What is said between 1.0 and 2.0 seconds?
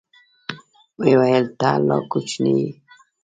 ويل ته لا